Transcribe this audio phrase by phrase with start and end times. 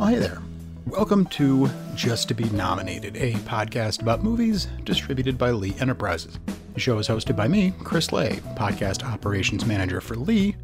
[0.00, 0.40] Oh, hey there.
[0.86, 6.38] Welcome to Just to Be Nominated, a podcast about movies distributed by Lee Enterprises.
[6.74, 10.54] The show is hosted by me, Chris Lay, podcast operations manager for Lee,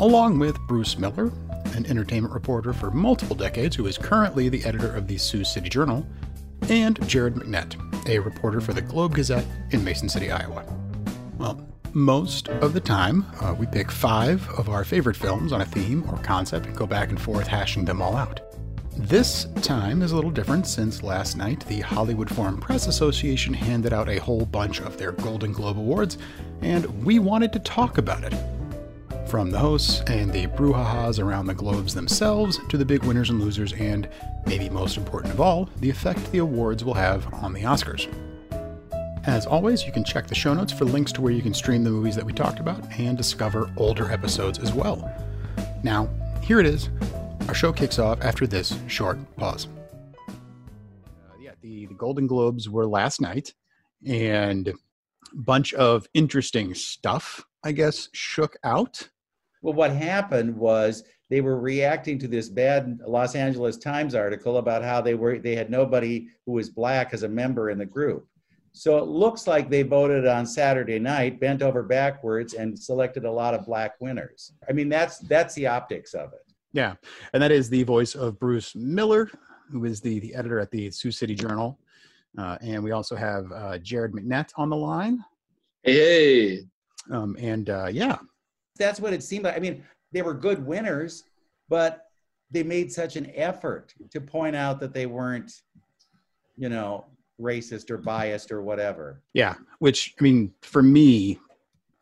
[0.00, 1.30] along with Bruce Miller,
[1.76, 5.68] an entertainment reporter for multiple decades who is currently the editor of the Sioux City
[5.68, 6.06] Journal,
[6.70, 7.76] and Jared McNett,
[8.08, 10.64] a reporter for the Globe Gazette in Mason City, Iowa.
[11.36, 11.60] Well,
[11.92, 16.08] most of the time, uh, we pick five of our favorite films on a theme
[16.08, 18.40] or concept and go back and forth hashing them all out.
[18.98, 23.92] This time is a little different since last night the Hollywood Foreign Press Association handed
[23.92, 26.18] out a whole bunch of their Golden Globe Awards,
[26.62, 28.34] and we wanted to talk about it.
[29.28, 33.40] From the hosts and the brouhahas around the globes themselves to the big winners and
[33.40, 34.08] losers, and
[34.46, 38.12] maybe most important of all, the effect the awards will have on the Oscars.
[39.26, 41.84] As always, you can check the show notes for links to where you can stream
[41.84, 45.08] the movies that we talked about and discover older episodes as well.
[45.84, 46.10] Now,
[46.42, 46.90] here it is
[47.48, 49.68] our show kicks off after this short pause.
[50.28, 50.32] Uh,
[51.40, 53.54] yeah, the, the Golden Globes were last night,
[54.06, 54.74] and a
[55.32, 59.08] bunch of interesting stuff, I guess, shook out.
[59.62, 64.84] Well, what happened was they were reacting to this bad Los Angeles Times article about
[64.84, 68.28] how they were they had nobody who was black as a member in the group.
[68.72, 73.32] So it looks like they voted on Saturday night, bent over backwards, and selected a
[73.32, 74.52] lot of black winners.
[74.68, 76.47] I mean, that's that's the optics of it.
[76.72, 76.94] Yeah,
[77.32, 79.30] and that is the voice of Bruce Miller,
[79.70, 81.78] who is the the editor at the Sioux City Journal,
[82.36, 85.24] uh, and we also have uh, Jared McNett on the line.
[85.82, 86.60] Hey,
[87.10, 88.18] um, and uh, yeah,
[88.78, 89.56] that's what it seemed like.
[89.56, 91.24] I mean, they were good winners,
[91.68, 92.04] but
[92.50, 95.52] they made such an effort to point out that they weren't,
[96.56, 97.06] you know,
[97.40, 99.22] racist or biased or whatever.
[99.34, 101.38] Yeah, which I mean, for me,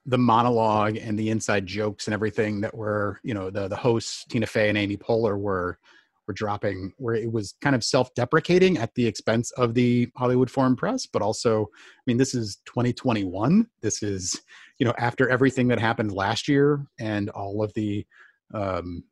[0.06, 4.24] the monologue and the inside jokes and everything that were you know the the hosts
[4.26, 5.78] tina fey and amy poehler were
[6.26, 10.76] were dropping where it was kind of self-deprecating at the expense of the hollywood foreign
[10.76, 14.40] press but also i mean this is 2021 this is
[14.78, 18.06] you know after everything that happened last year and all of the
[18.54, 19.02] um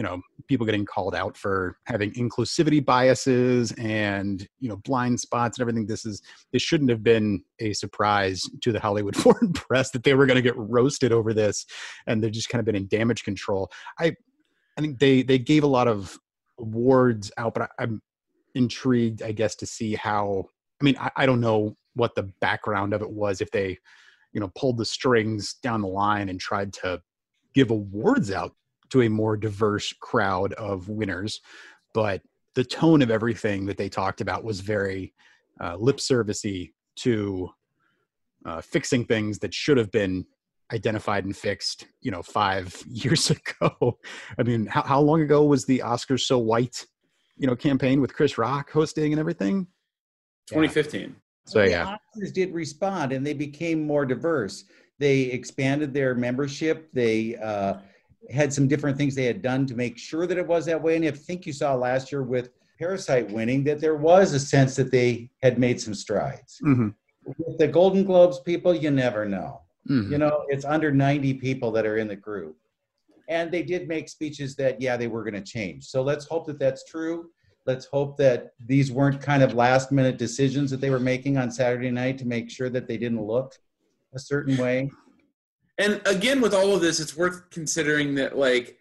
[0.00, 0.18] you know
[0.48, 5.84] people getting called out for having inclusivity biases and you know blind spots and everything
[5.84, 6.22] this is
[6.54, 10.36] this shouldn't have been a surprise to the hollywood foreign press that they were going
[10.36, 11.66] to get roasted over this
[12.06, 13.70] and they've just kind of been in damage control.
[13.98, 14.16] I
[14.78, 16.18] i think they they gave a lot of
[16.58, 18.00] awards out but I, am
[18.54, 20.46] intrigued i guess to see how
[20.80, 23.76] i mean I, I don't know what the background of it was if they
[24.32, 27.02] you know pulled the strings down the line and tried to
[27.52, 28.54] give awards out
[28.90, 31.40] to a more diverse crowd of winners.
[31.94, 32.22] But
[32.54, 35.14] the tone of everything that they talked about was very
[35.60, 37.50] uh, lip servicey to
[38.44, 40.26] uh, fixing things that should have been
[40.72, 43.98] identified and fixed, you know, five years ago.
[44.38, 46.86] I mean, how, how long ago was the Oscars So White,
[47.36, 49.66] you know, campaign with Chris Rock hosting and everything?
[50.48, 51.00] 2015.
[51.00, 51.08] Yeah.
[51.46, 54.64] So yeah, the Oscars did respond and they became more diverse.
[54.98, 56.90] They expanded their membership.
[56.92, 57.78] They uh,
[58.28, 60.96] had some different things they had done to make sure that it was that way.
[60.96, 64.76] And I think you saw last year with Parasite winning that there was a sense
[64.76, 66.58] that they had made some strides.
[66.64, 66.88] Mm-hmm.
[67.24, 69.62] With the Golden Globes people, you never know.
[69.88, 70.12] Mm-hmm.
[70.12, 72.56] You know, it's under 90 people that are in the group.
[73.28, 75.84] And they did make speeches that, yeah, they were going to change.
[75.86, 77.30] So let's hope that that's true.
[77.66, 81.50] Let's hope that these weren't kind of last minute decisions that they were making on
[81.50, 83.54] Saturday night to make sure that they didn't look
[84.14, 84.90] a certain way
[85.80, 88.78] and again with all of this it's worth considering that like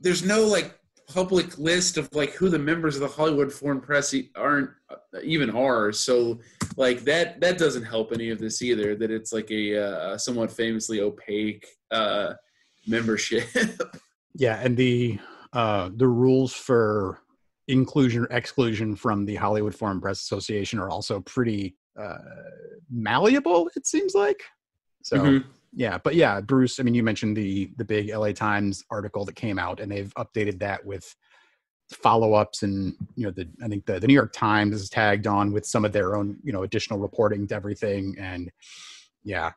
[0.00, 4.14] there's no like public list of like who the members of the hollywood foreign press
[4.36, 5.90] aren't uh, even are.
[5.90, 6.38] So
[6.76, 10.52] like that that doesn't help any of this either that it's like a uh, somewhat
[10.52, 12.34] famously opaque uh
[12.86, 13.48] membership.
[14.34, 15.18] Yeah and the
[15.52, 17.18] uh the rules for
[17.66, 22.18] inclusion or exclusion from the hollywood foreign press association are also pretty uh
[22.90, 24.42] malleable it seems like.
[25.02, 28.84] So mm-hmm yeah but yeah bruce i mean you mentioned the the big la times
[28.90, 31.14] article that came out and they've updated that with
[31.92, 35.52] follow-ups and you know the i think the, the new york times is tagged on
[35.52, 38.50] with some of their own you know additional reporting to everything and
[39.24, 39.52] yeah.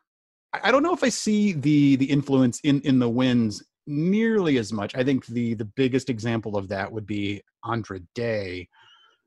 [0.52, 4.58] I, I don't know if i see the the influence in in the wins nearly
[4.58, 4.94] as much.
[4.94, 8.68] I think the the biggest example of that would be andra day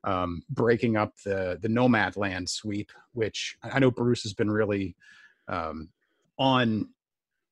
[0.04, 4.96] um, breaking up the the Nomadland sweep which i know bruce has been really
[5.48, 5.90] um,
[6.38, 6.90] on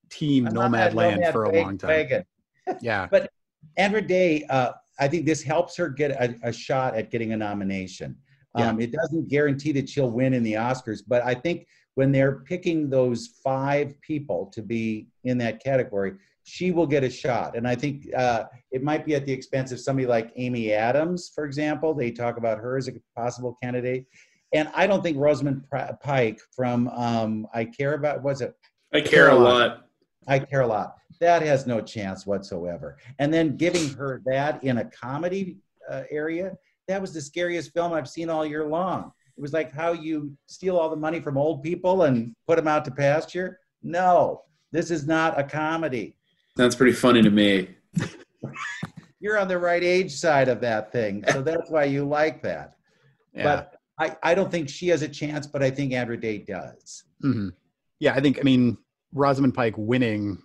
[0.09, 2.24] Team Nomadland Nomad for a long time.
[2.81, 3.30] yeah, but
[3.77, 7.38] Andra Day, uh, I think this helps her get a, a shot at getting a
[7.38, 8.15] nomination.
[8.56, 8.85] Um, yeah.
[8.85, 12.89] It doesn't guarantee that she'll win in the Oscars, but I think when they're picking
[12.89, 16.13] those five people to be in that category,
[16.44, 17.56] she will get a shot.
[17.56, 21.31] And I think uh, it might be at the expense of somebody like Amy Adams,
[21.33, 21.94] for example.
[21.94, 24.06] They talk about her as a possible candidate.
[24.53, 25.63] And I don't think Rosamund
[26.01, 28.53] Pike from um, I Care About, was it?
[28.94, 29.88] I Care a Lot.
[30.28, 30.95] I Care a Lot.
[31.19, 32.98] That has no chance whatsoever.
[33.19, 35.57] And then giving her that in a comedy
[35.90, 36.57] uh, area,
[36.88, 39.12] that was the scariest film I've seen all year long.
[39.38, 42.68] It was like how you steal all the money from old people and put them
[42.68, 43.60] out to pasture.
[43.81, 46.16] No, this is not a comedy.
[46.56, 47.69] That's pretty funny to me.
[49.19, 52.75] You're on the right age side of that thing, so that's why you like that.
[53.34, 53.44] Yeah.
[53.44, 57.06] But I, I don't think she has a chance, but I think Andra Day does.
[57.24, 57.50] Mm-hmm.
[58.00, 58.78] Yeah, I think, I mean,
[59.13, 60.42] Rosamund Pike winning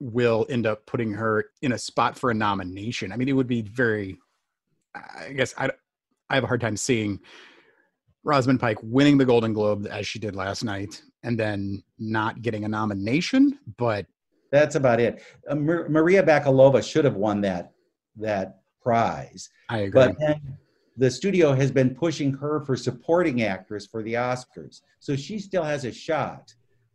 [0.00, 3.12] will end up putting her in a spot for a nomination.
[3.12, 4.18] I mean, it would be very,
[4.94, 5.70] I guess, I,
[6.28, 7.20] I have a hard time seeing
[8.24, 12.64] Rosamund Pike winning the Golden Globe as she did last night and then not getting
[12.64, 14.06] a nomination, but
[14.50, 15.22] that's about it.
[15.48, 17.72] Uh, Maria Bakalova should have won that
[18.16, 19.48] that prize.
[19.68, 20.06] I agree.
[20.06, 20.58] But then
[20.96, 25.64] the studio has been pushing her for supporting actress for the Oscars, so she still
[25.64, 26.54] has a shot.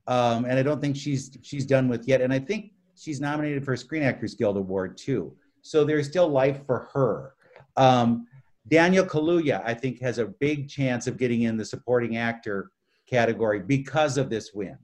[0.10, 2.20] Um, and I don't think she's she's done with yet.
[2.20, 5.34] And I think she's nominated for a Screen Actors Guild Award too.
[5.62, 7.36] So there's still life for her.
[7.78, 8.28] Um,
[8.68, 12.72] Daniel Kaluuya, I think, has a big chance of getting in the supporting actor
[13.08, 14.78] category because of this win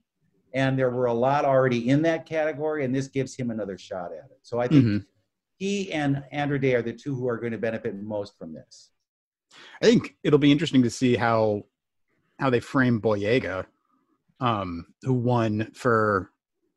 [0.55, 4.11] and there were a lot already in that category, and this gives him another shot
[4.13, 4.39] at it.
[4.41, 4.97] So I think mm-hmm.
[5.57, 8.89] he and Andra Day are the two who are going to benefit most from this.
[9.81, 11.65] I think it'll be interesting to see how
[12.39, 13.65] how they frame Boyega,
[14.39, 16.31] um, who won for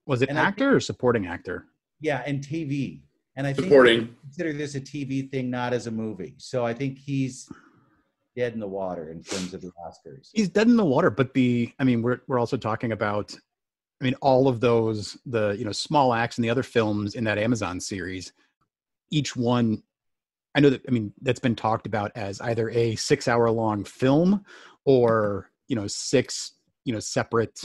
[0.06, 1.66] was it and actor think, or supporting actor?
[2.00, 3.02] Yeah, and TV.
[3.36, 4.16] And I think supporting.
[4.22, 6.34] consider this a TV thing, not as a movie.
[6.38, 7.48] So I think he's
[8.36, 10.30] dead in the water in terms of the Oscars.
[10.32, 13.34] He's dead in the water, but the I mean, we're we're also talking about
[14.00, 17.24] I mean, all of those, the you know, small acts and the other films in
[17.24, 18.32] that Amazon series,
[19.10, 19.82] each one,
[20.54, 24.44] I know that I mean that's been talked about as either a six-hour-long film
[24.84, 26.52] or you know six
[26.88, 27.60] you know separate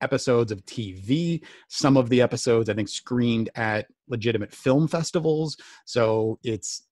[0.00, 1.40] episodes of TV.
[1.68, 6.82] Some of the episodes I think screened at legitimate film festivals, so it's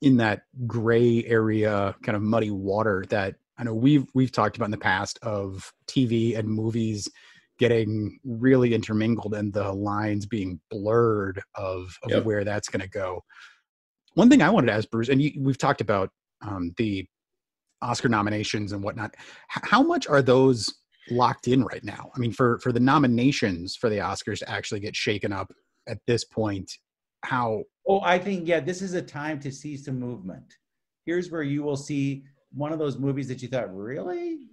[0.00, 4.66] in that gray area, kind of muddy water that I know we've we've talked about
[4.66, 7.08] in the past of TV and movies
[7.60, 12.24] getting really intermingled and the lines being blurred of, of yep.
[12.24, 13.22] where that's going to go.
[14.14, 16.10] One thing I wanted to ask Bruce, and you, we've talked about
[16.40, 17.06] um, the
[17.80, 19.14] Oscar nominations and whatnot.
[19.56, 20.74] H- how much are those
[21.10, 22.10] locked in right now?
[22.14, 25.52] I mean, for for the nominations for the Oscars to actually get shaken up
[25.88, 26.70] at this point,
[27.24, 27.64] how?
[27.88, 30.54] Oh, I think yeah, this is a time to see some movement.
[31.04, 34.48] Here's where you will see one of those movies that you thought really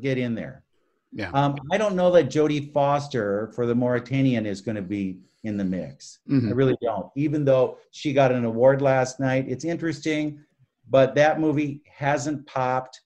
[0.00, 0.64] get in there.
[1.12, 1.30] Yeah.
[1.32, 5.56] Um, I don't know that Jodie Foster for the Mauritanian is going to be in
[5.56, 6.20] the mix.
[6.28, 6.48] Mm-hmm.
[6.48, 7.06] I really don't.
[7.16, 10.40] Even though she got an award last night, it's interesting,
[10.88, 13.00] but that movie hasn't popped,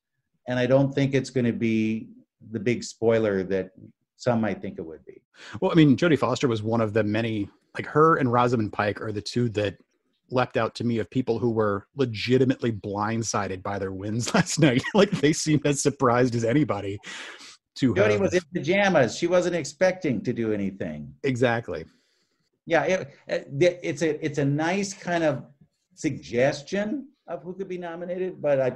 [0.47, 2.09] and I don't think it's going to be
[2.51, 3.71] the big spoiler that
[4.17, 5.23] some might think it would be.
[5.61, 9.01] Well, I mean, Jodie Foster was one of the many, like her and Rosamund Pike
[9.01, 9.77] are the two that
[10.31, 14.83] leapt out to me of people who were legitimately blindsided by their wins last night.
[14.95, 16.99] like they seemed as surprised as anybody
[17.77, 18.21] to Jodie have.
[18.21, 19.17] was in pajamas.
[19.17, 21.15] She wasn't expecting to do anything.
[21.23, 21.85] Exactly.
[22.65, 23.01] Yeah, it,
[23.31, 25.45] uh, it's a it's a nice kind of
[25.95, 28.73] suggestion of who could be nominated, but I,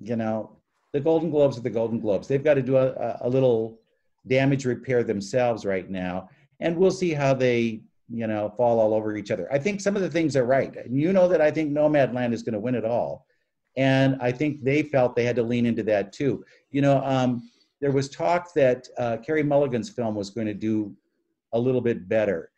[0.00, 0.58] you know,
[0.92, 2.28] the Golden Globes are the Golden Globes.
[2.28, 3.80] They've got to do a, a little
[4.26, 6.28] damage repair themselves right now,
[6.60, 9.48] and we'll see how they you know fall all over each other.
[9.52, 12.32] I think some of the things are right, and you know that I think Nomadland
[12.32, 13.26] is going to win it all,
[13.76, 16.44] and I think they felt they had to lean into that too.
[16.70, 20.94] You know, um, there was talk that uh, Carey Mulligan's film was going to do
[21.52, 22.50] a little bit better.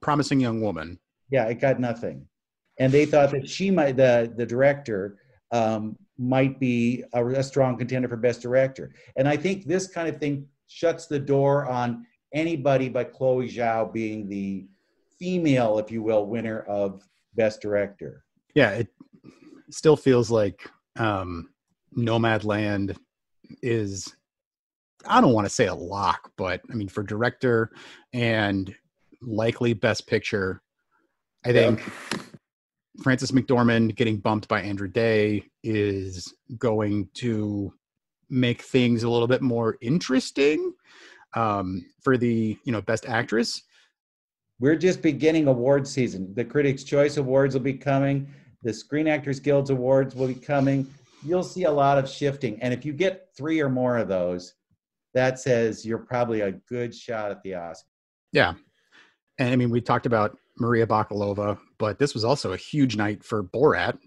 [0.00, 0.98] Promising Young Woman.
[1.30, 2.26] Yeah, it got nothing,
[2.78, 5.18] and they thought that she might, the the director,
[5.52, 8.92] um, might be a, a strong contender for Best Director.
[9.16, 13.92] And I think this kind of thing shuts the door on anybody but Chloe Zhao
[13.92, 14.66] being the
[15.18, 17.02] female, if you will, winner of
[17.34, 18.24] Best Director.
[18.54, 18.88] Yeah, it
[19.70, 21.50] still feels like um,
[21.96, 22.96] Nomadland
[23.62, 24.14] is
[25.06, 27.70] I don't want to say a lock, but I mean for director
[28.12, 28.74] and
[29.22, 30.62] likely best picture,
[31.44, 32.18] I think yeah.
[33.02, 37.72] Frances McDormand getting bumped by Andra Day is going to
[38.28, 40.74] make things a little bit more interesting
[41.34, 43.62] um, for the you know best actress.
[44.60, 46.34] We're just beginning award season.
[46.34, 48.28] The Critics' Choice Awards will be coming.
[48.64, 50.86] The Screen Actors Guild Awards will be coming.
[51.24, 54.54] You'll see a lot of shifting, and if you get three or more of those,
[55.14, 57.88] that says you're probably a good shot at the Oscar.
[58.32, 58.54] Yeah.
[59.38, 63.24] And I mean, we talked about Maria Bakalova, but this was also a huge night
[63.24, 63.98] for Borat.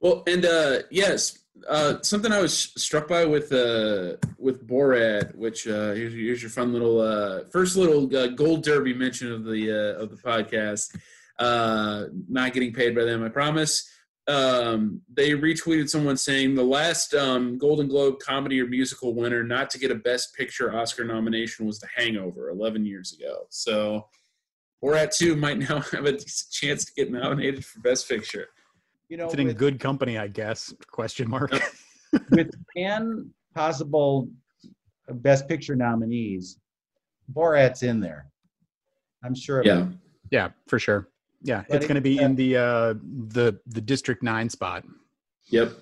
[0.00, 1.38] Well, and uh, yes,
[1.68, 6.50] uh, something I was struck by with uh, with Borat, which uh, here's, here's your
[6.50, 10.96] fun little uh, first little uh, gold derby mention of the uh, of the podcast.
[11.38, 13.88] Uh, not getting paid by them, I promise.
[14.26, 19.70] Um, they retweeted someone saying the last um, Golden Globe comedy or musical winner not
[19.70, 23.46] to get a Best Picture Oscar nomination was The Hangover 11 years ago.
[23.48, 24.08] So
[24.82, 28.46] Borat 2 might now have a decent chance to get nominated for Best Picture.
[29.08, 30.72] You know, It's in with, good company, I guess.
[30.90, 31.52] Question mark.
[32.30, 34.28] with 10 possible
[35.08, 36.58] Best Picture nominees,
[37.32, 38.26] Borat's in there.
[39.24, 39.62] I'm sure.
[39.64, 39.82] Yeah.
[39.82, 39.88] it.
[40.30, 41.08] yeah, for sure.
[41.42, 42.94] Yeah, But it's going to be uh, in the uh,
[43.28, 44.84] the the District Nine spot.
[45.50, 45.72] Yep.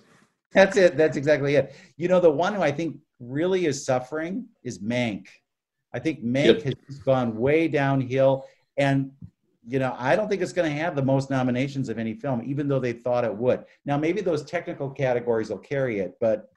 [0.52, 0.96] That's it.
[0.96, 1.74] That's exactly it.
[1.96, 5.26] You know, the one who I think really is suffering is Mank.
[5.94, 6.76] I think Mank Yep.
[6.88, 8.44] has gone way downhill.
[8.76, 9.10] And,
[9.66, 12.42] you know, I don't think it's going to have the most nominations of any film,
[12.46, 13.64] even though they thought it would.
[13.84, 16.50] Now, maybe those technical categories will carry it, but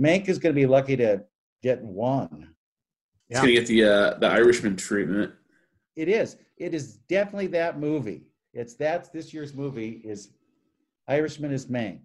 [0.00, 1.22] Mank is going to be lucky to
[1.62, 2.54] get one.
[3.28, 3.40] It's Yeah.
[3.40, 5.32] gonna get the uh, the Irishman treatment.
[5.96, 6.36] It is.
[6.58, 8.26] It is definitely that movie.
[8.52, 10.34] It's that's this year's movie is
[11.08, 12.00] Irishman is Mank.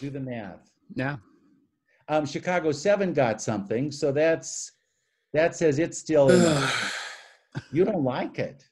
[0.00, 0.68] Do the math.
[0.94, 1.16] Yeah,
[2.08, 4.72] Um, Chicago Seven got something, so that's
[5.32, 6.28] that says it's still.
[7.70, 8.66] You don't like it,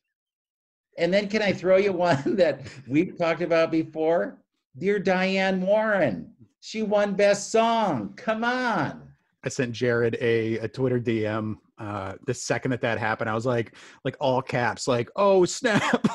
[1.01, 4.39] and then can I throw you one that we've talked about before?
[4.79, 8.13] Dear Diane Warren, she won Best Song.
[8.17, 9.03] Come on.
[9.43, 13.31] I sent Jared a, a Twitter DM uh, the second that that happened.
[13.31, 15.83] I was like, like all caps, like, oh snap!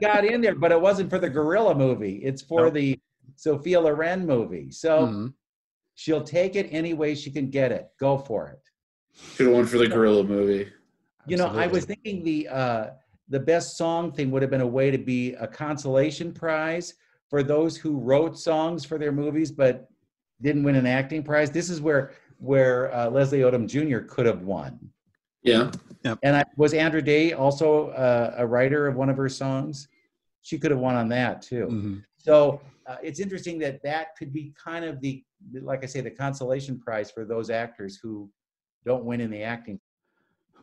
[0.00, 2.16] got in there, but it wasn't for the Gorilla movie.
[2.16, 2.74] It's for Nope.
[2.74, 2.98] the
[3.36, 4.70] Sophia Loren movie.
[4.72, 5.32] So Mhm.
[5.94, 7.88] she'll take it any way she can get it.
[8.00, 8.60] Go for it.
[9.36, 10.68] Should have won for the Gorilla movie.
[11.26, 12.90] You know, I was thinking the uh,
[13.28, 16.94] the best song thing would have been a way to be a consolation prize
[17.28, 19.88] for those who wrote songs for their movies but
[20.40, 21.50] didn't win an acting prize.
[21.50, 24.00] This is where where uh, Leslie Odom Jr.
[24.06, 24.78] could have won.
[25.42, 25.70] Yeah.
[26.22, 29.88] And I, was Andra Day also uh, a writer of one of her songs?
[30.42, 31.66] She could have won on that too.
[31.66, 32.04] Mhm.
[32.18, 35.24] So uh, it's interesting that that could be kind of the,
[35.62, 38.30] like I say, the consolation prize for those actors who
[38.84, 39.80] don't win in the acting.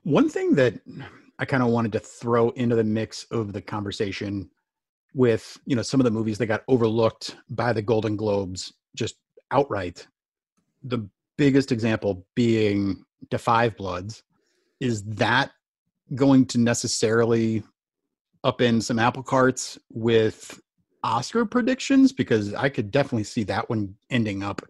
[0.03, 0.75] One thing that
[1.39, 4.50] I kind of wanted to throw into the mix of the conversation
[5.13, 9.15] with, you know, some of the movies that got overlooked by the Golden Globes just
[9.51, 10.07] outright.
[10.83, 11.07] The
[11.38, 13.05] biggest example being
[13.38, 14.24] Five Bloods.
[14.79, 15.51] Is that
[16.15, 17.63] going to necessarily
[18.43, 20.60] upend some apple carts with
[21.03, 22.12] Oscar predictions?
[22.12, 24.62] Because I could definitely see that one ending up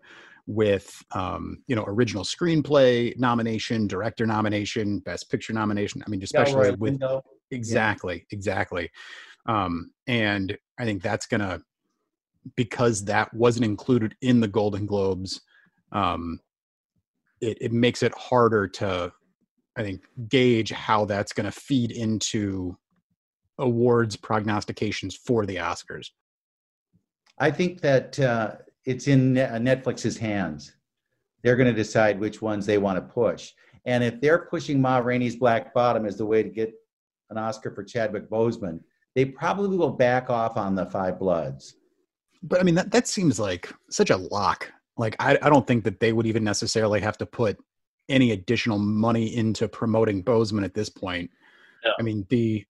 [0.46, 6.04] with um, you know original screenplay nomination, director nomination, best picture nomination.
[6.06, 7.22] I mean, especially Delroy with Lindo.
[7.52, 8.90] exactly, exactly.
[9.46, 11.62] Um, and I think that's gonna
[12.56, 15.42] because that wasn't included in the Golden Globes.
[15.92, 16.40] Um,
[17.42, 19.12] it, it makes it harder to,
[19.78, 22.78] I think, gauge how that's going to feed into
[23.60, 26.08] awards prognostications for the Oscars.
[27.38, 30.74] I think that uh, it's in uh, Netflix's hands.
[31.44, 33.52] They're going to decide which ones they want to push.
[33.86, 36.74] And if they're pushing Ma Rainey's Black Bottom as the way to get
[37.30, 38.80] an Oscar for Chadwick Boseman,
[39.16, 41.76] they probably will back off on the Five Bloods.
[42.42, 44.72] But I mean, that, that seems like such a lock.
[44.98, 47.58] Like, I, I don't think that they would even necessarily have to put
[48.10, 51.32] any additional money into promoting Boseman at this point.
[51.84, 51.92] Yeah.
[52.00, 52.66] I mean, the,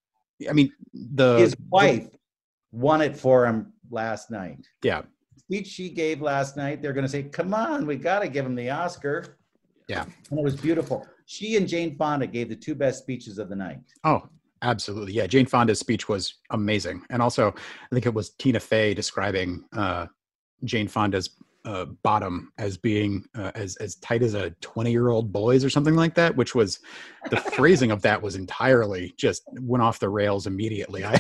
[0.50, 2.08] I mean, the His wife
[2.72, 4.68] won it for him last night.
[4.84, 5.04] yeah,
[5.54, 8.44] speech she gave last night, they're going to say, "Come on, we got to give
[8.46, 9.38] him the Oscar."
[9.88, 10.06] Yeah.
[10.32, 11.06] and it was beautiful.
[11.26, 13.82] She and Jane Fonda gave the two best speeches of the night.
[14.04, 14.24] Oh,
[14.62, 15.14] absolutely.
[15.14, 15.28] Yeah.
[15.28, 17.04] Jane Fonda's speech was amazing.
[17.10, 20.08] And also, I think it was Tina Fey describing uh,
[20.64, 21.32] Jane Fonda's
[21.66, 25.70] uh, bottom as being uh, as, as tight as a 20 year old boy's or
[25.70, 26.80] something like that, which was
[27.30, 31.04] the phrasing of that was entirely just went off the rails immediately.
[31.06, 31.20] I,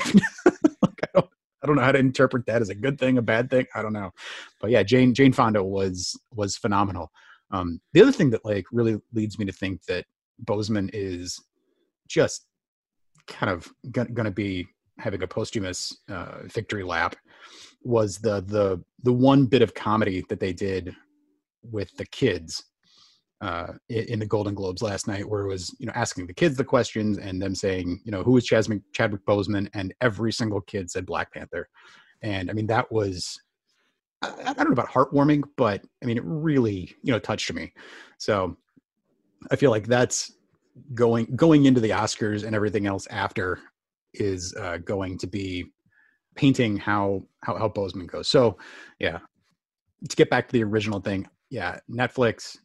[1.64, 3.66] I, don't, know how to interpret that as a good thing, a bad thing.
[3.74, 4.12] I don't know.
[4.60, 7.12] But yeah, Jane, Jane Fonda was, was phenomenal.
[7.52, 10.06] Um, the other thing that like really leads me to think that
[10.46, 11.40] Boseman is
[12.08, 12.46] just
[13.28, 14.68] kind of going to be
[15.00, 17.16] having a posthumous uh, victory lap
[17.84, 20.96] was the the the one bit of comedy that they did
[21.64, 22.64] with the kids
[23.42, 26.56] uh, in, the Golden Globes last night, where it was you know asking the kids
[26.56, 30.62] the questions and them saying you know who is Chadwick, Chadwick Boseman, and every single
[30.62, 31.68] kid said Black Panther,
[32.22, 33.40] and I mean that was
[34.22, 37.74] I, I don't know about heartwarming, but I mean it really you know touched me.
[38.18, 38.56] So
[39.52, 40.32] I feel like that's
[40.94, 43.60] going going into the Oscars and everything else after.
[44.14, 45.66] is uh, going to be
[46.36, 48.28] painting how how how Boseman goes.
[48.28, 48.58] So,
[49.00, 49.20] yeah,
[50.08, 52.58] to get back to the original thing, yeah, Netflix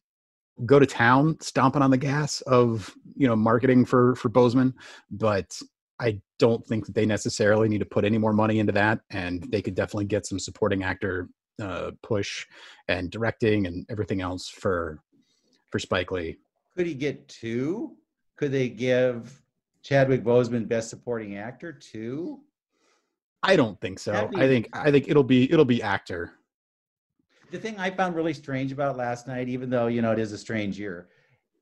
[0.67, 4.75] go to town stomping on the gas of you know marketing for for Boseman,
[5.11, 5.59] but
[6.01, 9.47] I don't think that they necessarily need to put any more money into that, and
[9.51, 11.29] they could definitely get some supporting actor
[11.61, 12.47] uh, push
[12.89, 15.01] and directing and everything else for
[15.71, 16.37] for Spike Lee.
[16.77, 17.97] Could he get two?
[18.37, 19.43] Could they give
[19.83, 22.41] Chadwick Boseman Best Supporting Actor too?
[23.43, 24.29] I don't think so.
[24.29, 26.33] Be- I think I think it'll be it'll be actor.
[27.51, 30.33] The thing I found really strange about last night, even though you know it is
[30.33, 31.09] a strange year,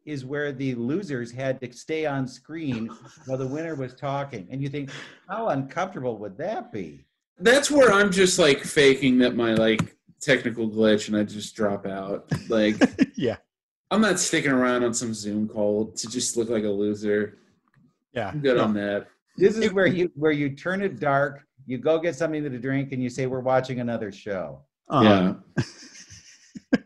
[0.05, 2.91] is where the losers had to stay on screen
[3.27, 4.91] while the winner was talking, and you think,
[5.29, 7.05] how uncomfortable would that be?
[7.39, 11.87] That's where I'm just like faking that my like technical glitch and I just drop
[11.87, 12.33] out.
[12.49, 12.77] Like
[13.17, 13.37] yeah,
[13.91, 17.39] I'm not sticking around on some Zoom call to just look like a loser.
[18.13, 18.29] yeah.
[18.31, 19.07] I'm good No, on that.
[19.37, 22.93] This is where you where you turn it dark, you go get something to drink,
[22.93, 25.65] and you say, "We're watching another show." Um, yeah.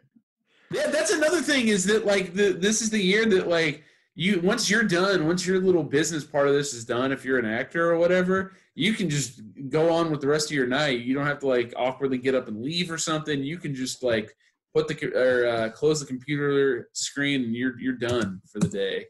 [0.71, 3.83] yeah, that's another thing is that like the this is the year that like
[4.15, 7.39] you once you're done, once your little business part of this is done, if you're
[7.39, 11.01] an actor or whatever, you can just go on with the rest of your night.
[11.01, 13.43] You don't have to like awkwardly get up and leave or something.
[13.43, 14.35] You can just like
[14.75, 19.07] put the or uh, close the computer screen and you're you're done for the day.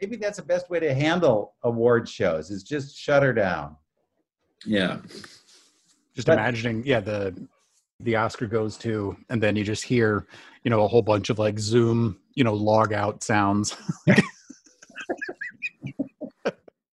[0.00, 3.76] Maybe that's the best way to handle award shows is just shut her down.
[4.66, 4.98] Yeah.
[6.14, 7.34] just But- imagining, yeah, the
[8.00, 10.26] the Oscar goes to, and then you just hear,
[10.62, 13.76] you know, a whole bunch of like Zoom, you know, log out sounds.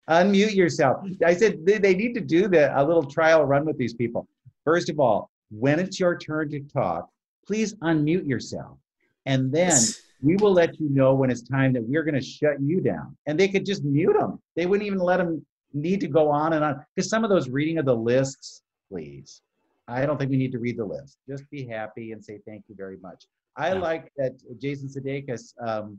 [0.09, 1.05] Unmute yourself.
[1.25, 4.29] I said they, they need to do the a little trial run with these people.
[4.65, 7.09] First of all, when it's your turn to talk,
[7.47, 8.79] please unmute yourself,
[9.26, 9.81] and then
[10.23, 13.17] we will let you know when it's time that we're going to shut you down.
[13.26, 14.41] And they could just mute them.
[14.55, 17.49] They wouldn't even let them need to go on and on because some of those
[17.49, 19.43] reading of the lists, please.
[19.88, 21.19] I don't think we need to read the list.
[21.28, 23.25] Just be happy and say thank you very much.
[23.56, 23.80] I Yeah.
[23.80, 25.99] like that Jason Sudeikis um,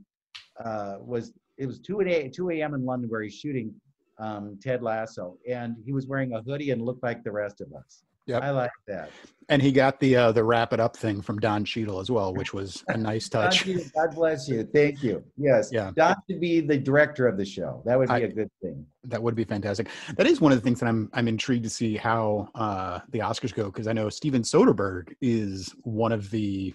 [0.64, 1.34] uh, was.
[1.58, 2.76] It was two a 2 a.m.
[2.76, 3.74] in London where he's shooting
[4.20, 7.72] um, Ted Lasso, and he was wearing a hoodie and looked like the rest of
[7.74, 8.04] us.
[8.28, 8.44] Yep.
[8.44, 9.10] I like that.
[9.48, 12.34] and he got the uh, the wrap it up thing from Don Cheadle as well,
[12.34, 13.64] which was a nice touch.
[13.64, 14.66] Cheadle, God bless you.
[14.74, 15.24] Thank you.
[15.38, 15.70] Yes.
[15.72, 15.92] Yeah.
[15.96, 17.82] Don should be the director of the show.
[17.86, 18.86] That would be I- a good thing.
[19.06, 19.88] That would be fantastic.
[20.18, 23.20] That is one of the things that I'm I'm intrigued to see how uh, the
[23.20, 26.74] Oscars go because I know Steven Soderbergh is one of the,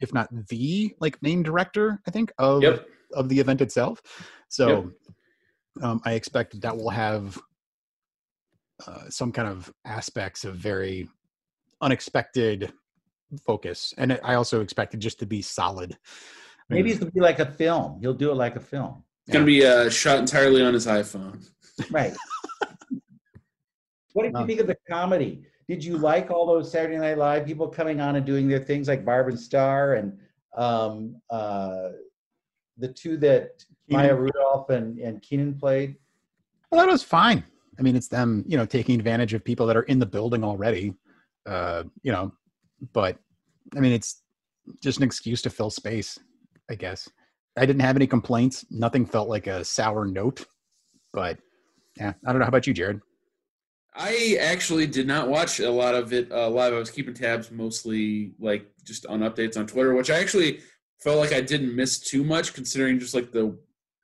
[0.00, 2.86] if not the like main director, I think of Yep.
[3.12, 4.00] of the event itself.
[4.48, 4.90] So
[5.80, 7.38] um, I expect that will have
[8.86, 11.08] uh, some kind of aspects of very
[11.80, 12.72] unexpected
[13.46, 15.96] focus, and I also expect it just to be solid.
[16.70, 17.98] I Maybe mean, it's gonna be like a film.
[18.00, 19.02] He'll do it like a film.
[19.26, 21.48] It's gonna be uh, shot entirely on his iPhone.
[21.90, 22.12] Right.
[24.12, 25.42] what did you think of the comedy?
[25.68, 28.88] Did you like all those Saturday Night Live people coming on and doing their things
[28.88, 30.18] like Barb and Star and
[30.56, 31.90] um, uh,
[32.76, 35.96] the two that Maya Rudolph and, and Kenan played?
[36.70, 37.44] I thought it was fine.
[37.78, 40.44] I mean, it's them, you know, taking advantage of people that are in the building
[40.44, 40.94] already.
[41.46, 42.32] Uh, you know,
[42.92, 43.18] but
[43.76, 44.22] I mean, it's
[44.80, 46.18] just an excuse to fill space,
[46.70, 47.08] I guess.
[47.56, 48.64] I didn't have any complaints.
[48.70, 50.44] Nothing felt like a sour note,
[51.12, 51.38] but
[51.96, 52.44] yeah, I don't know.
[52.44, 53.00] How about you, Jared?
[53.94, 56.72] I actually did not watch a lot of it uh, live.
[56.72, 60.60] I was keeping tabs mostly like just on updates on Twitter, which I actually
[61.00, 63.58] felt like I didn't miss too much considering just like the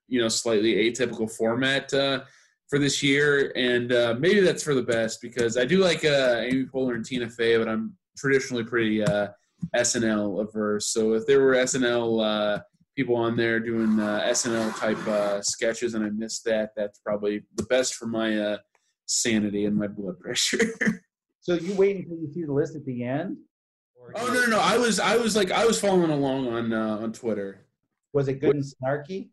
[0.08, 2.22] you know slightly atypical format uh,
[2.68, 6.42] for this year, and uh, maybe that's for the best because I do like uh,
[6.44, 9.28] Amy Poehler and Tina Fey, but I'm traditionally pretty uh,
[9.76, 10.88] SNL averse.
[10.88, 12.62] So if there were SNL uh,
[12.96, 17.42] people on there doing uh, SNL type uh, sketches and I missed that, that's probably
[17.54, 18.58] the best for my uh,
[19.06, 20.58] sanity and my blood pressure.
[21.48, 23.38] So you wait until you see the list at the end?
[24.16, 24.60] Oh no, no, no!
[24.60, 27.64] I was, I was like, I was following along on uh, on Twitter.
[28.12, 29.30] Was it good and snarky?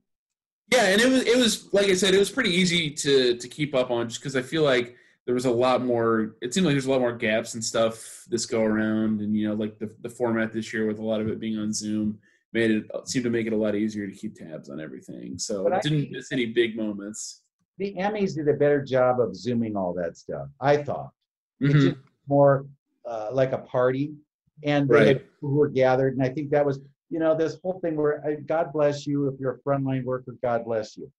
[0.71, 3.47] Yeah, and it was, it was like I said, it was pretty easy to to
[3.47, 6.35] keep up on, just because I feel like there was a lot more.
[6.41, 9.47] It seemed like there's a lot more gaps and stuff this go around, and you
[9.47, 12.17] know, like the the format this year with a lot of it being on Zoom
[12.53, 15.37] made it seemed to make it a lot easier to keep tabs on everything.
[15.37, 17.41] So I didn't miss any big moments.
[17.77, 21.11] The Emmys did a better job of zooming all that stuff, I thought.
[21.59, 21.81] It's Mhm.
[21.81, 21.97] just
[22.27, 22.65] more
[23.05, 24.15] uh, like a party,
[24.63, 25.17] and they Right.
[25.17, 26.13] people who were gathered.
[26.15, 29.27] And I think that was, you know, this whole thing where uh, God bless you
[29.27, 31.11] if you're a frontline worker, God bless you.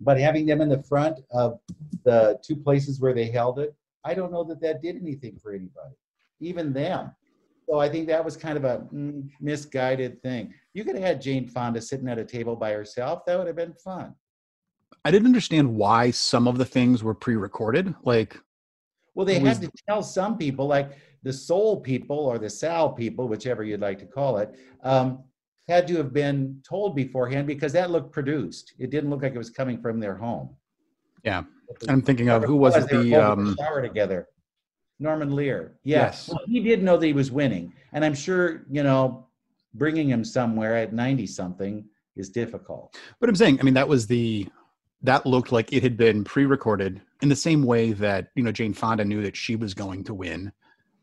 [0.00, 1.58] But having them in the front of
[2.04, 5.52] the two places where they held it, I don't know that that did anything for
[5.52, 5.94] anybody,
[6.40, 7.12] even them.
[7.68, 10.54] So I think that was kind of a mm, misguided thing.
[10.74, 13.24] You could have had Jane Fonda sitting at a table by herself.
[13.26, 14.14] That would have been fun.
[15.04, 17.94] I didn't understand why some of the things were pre-recorded.
[18.04, 18.38] Like,
[19.14, 20.92] Well, they was- had to tell some people, like
[21.26, 25.24] the soul people or the Sal people, whichever you'd like to call it, um,
[25.66, 28.74] had to have been told beforehand because that looked produced.
[28.78, 30.50] It didn't look like it was coming from their home.
[31.24, 31.42] Yeah.
[31.88, 32.88] I'm thinking of who was it?
[32.88, 34.28] The um, shower together.
[35.00, 35.74] Norman Lear.
[35.82, 36.02] Yeah.
[36.02, 36.28] Yes.
[36.28, 39.26] Well, he did know that he was winning, and I'm sure you know,
[39.74, 41.84] bringing him somewhere at 90 something
[42.14, 42.96] is difficult.
[43.18, 44.46] But I'm saying, I mean, that was the
[45.02, 48.72] that looked like it had been pre-recorded in the same way that you know Jane
[48.72, 50.52] Fonda knew that she was going to win,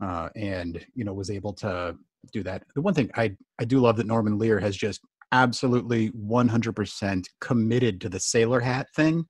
[0.03, 1.95] uh, and you know was able to
[2.31, 2.63] do that.
[2.75, 3.25] The one thing I
[3.61, 8.87] I do love that Norman Lear has just absolutely 100% committed to the sailor hat
[8.95, 9.25] thing,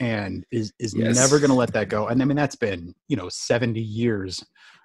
[0.00, 1.14] and is is Yes.
[1.16, 2.08] never going to let that go.
[2.08, 4.42] And I mean, that's been you know 70 years.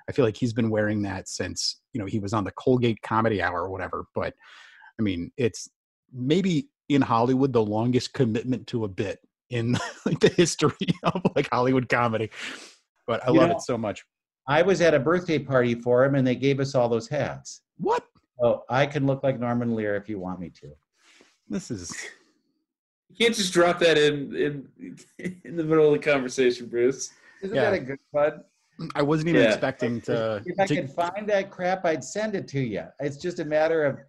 [0.08, 3.02] I feel like he's been wearing that since you know he was on the Colgate
[3.02, 4.06] Comedy Hour or whatever.
[4.16, 4.34] But
[5.00, 5.70] I mean, it's
[6.14, 9.20] maybe in Hollywood the longest commitment to a bit
[9.52, 12.30] in like the history of like Hollywood comedy.
[13.08, 14.04] But I You love know- it so much.
[14.50, 17.62] I was at a birthday party for him, and they gave us all those hats.
[17.78, 18.04] What?
[18.42, 20.72] Oh, I can look like Norman Lear if you want me to.
[21.48, 21.94] This is
[23.10, 24.98] You can't just drop that in in
[25.46, 27.12] in the middle of the conversation, Bruce.
[27.44, 27.70] Isn't Yeah.
[27.70, 28.44] that a good one?
[28.96, 29.50] I wasn't even Yeah.
[29.50, 32.86] expecting to, If I to- could find that crap, I'd send it to you.
[33.00, 34.00] It's just a matter of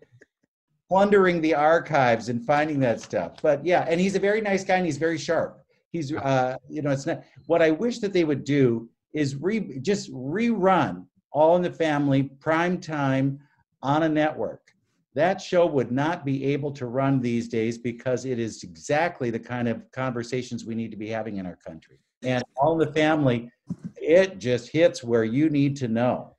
[0.88, 3.42] plundering the archives and finding that stuff.
[3.42, 5.60] But yeah, and he's a very nice guy and he's very sharp.
[5.90, 9.78] He's uh, you know, it's not what I wish that they would do is re
[9.80, 13.40] just rerun All in the Family prime time
[13.82, 14.72] on a network.
[15.14, 19.40] That show would not be able to run these days because it is exactly the
[19.40, 21.98] kind of conversations we need to be having in our country.
[22.22, 23.50] And All in the Family,
[23.96, 26.36] it just hits where you need to know.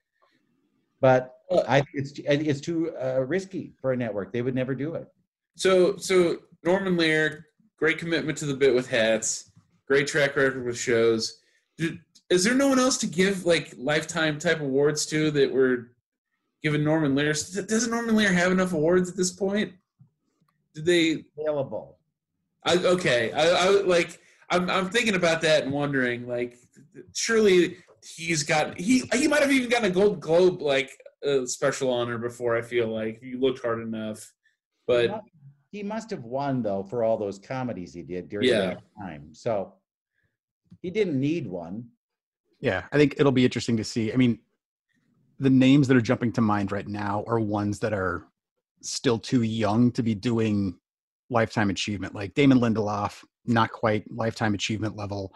[1.01, 1.35] But
[1.67, 4.31] I think it's it's too uh, risky for a network.
[4.31, 5.07] They would never do it.
[5.57, 9.51] So so Norman Lear, great commitment to the bit with hats,
[9.87, 11.39] great track record with shows.
[11.77, 11.99] Did,
[12.31, 15.91] is there no one else to give like lifetime type awards to that were
[16.63, 17.33] given Norman Lear?
[17.33, 19.73] Doesn't Norman Lear have enough awards at this point?
[20.73, 21.25] Did they?
[21.37, 21.99] Available.
[22.65, 24.19] I, okay, I, I like.
[24.49, 26.57] I'm I'm thinking about that and wondering like,
[27.13, 27.77] surely
[28.15, 30.89] he's got he he might have even gotten a Gold Globe like
[31.27, 32.57] uh, special honor before.
[32.57, 34.31] I feel like if you looked hard enough,
[34.87, 35.21] but.
[35.71, 38.59] he must have won though for all those comedies he did during Yeah.
[38.59, 39.29] that time.
[39.33, 39.73] So
[40.81, 41.85] he didn't need one.
[42.61, 44.13] Yeah, I think it'll be interesting to see.
[44.13, 44.39] I mean,
[45.39, 48.27] the names that are jumping to mind right now are ones that are
[48.81, 50.77] still too young to be doing
[51.29, 55.33] lifetime achievement, like Damon Lindelof, not quite lifetime achievement level.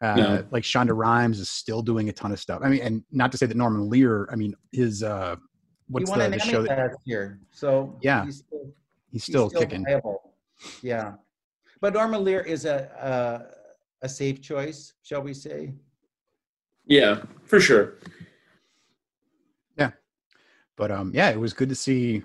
[0.00, 0.46] Uh, No.
[0.52, 2.60] Like Shonda Rhimes is still doing a ton of stuff.
[2.62, 4.28] I mean, and not to say that Norman Lear.
[4.30, 5.34] I mean, his uh,
[5.88, 7.40] what's the, the show that last year.
[7.50, 8.24] So Yeah.
[8.24, 8.60] he's still,
[9.10, 9.84] he's he's still, kicking?
[9.84, 10.34] viable.
[10.82, 11.14] Yeah,
[11.80, 13.48] but Norman Lear is a
[14.02, 15.72] a, a safe choice, shall we say?
[16.88, 17.94] Yeah, for sure.
[19.76, 19.90] Yeah.
[20.76, 22.22] But um, yeah, it was good to see,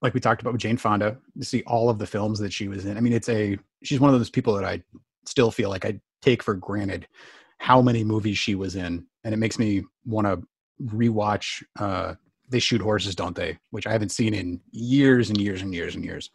[0.00, 2.68] like we talked about with Jane Fonda, to see all of the films that she
[2.68, 2.96] was in.
[2.96, 4.82] I mean, it's a she's one of those people that I
[5.26, 7.06] still feel like I take for granted
[7.58, 10.42] how many movies she was in, and it makes me want to
[10.84, 11.62] rewatch.
[11.78, 12.14] Uh,
[12.48, 13.58] they shoot horses, don't they?
[13.70, 16.30] Which I haven't seen in years and years and years and years.